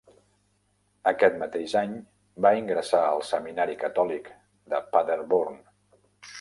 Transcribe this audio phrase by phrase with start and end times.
[1.11, 1.93] Aquest mateix any,
[2.47, 4.35] va ingressar al seminari catòlic
[4.75, 5.65] de Paderborn.